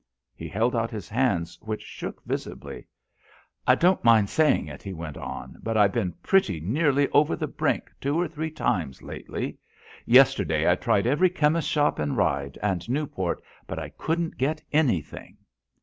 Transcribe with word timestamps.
He 0.33 0.47
held 0.49 0.75
out 0.75 0.89
his 0.89 1.07
hands 1.07 1.59
which 1.61 1.83
shook 1.83 2.23
visibly. 2.25 2.87
"I 3.67 3.75
don't 3.75 4.03
mind 4.03 4.31
saying 4.31 4.65
it," 4.67 4.81
he 4.81 4.93
went 4.95 5.15
on; 5.15 5.57
"but 5.61 5.77
I've 5.77 5.91
been 5.91 6.13
pretty 6.23 6.59
nearly 6.59 7.07
over 7.09 7.35
the 7.35 7.45
brink 7.45 7.91
two 8.01 8.19
or 8.19 8.27
three 8.27 8.49
times 8.49 9.03
lately. 9.03 9.59
Yesterday 10.07 10.67
I 10.67 10.73
tried 10.73 11.05
every 11.05 11.29
chemist's 11.29 11.69
shop 11.69 11.99
in 11.99 12.15
Ryde 12.15 12.57
and 12.63 12.89
Newport, 12.89 13.43
but 13.67 13.77
I 13.77 13.89
couldn't 13.89 14.39
get 14.39 14.63
anything." 14.73 15.37